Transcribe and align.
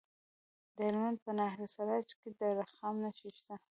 د 0.75 0.77
هلمند 0.87 1.17
په 1.25 1.31
ناهري 1.37 1.67
سراج 1.75 2.07
کې 2.19 2.29
د 2.39 2.41
رخام 2.59 2.95
نښې 3.03 3.29
شته. 3.37 3.55